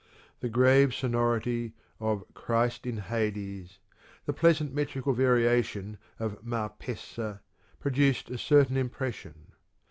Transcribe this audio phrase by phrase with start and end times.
[0.39, 3.77] The grave sonority of" Christ in Hades,"
[4.25, 7.41] the pleasant metrical variation of" Mar pessa"
[7.83, 9.51] produced a certain impression.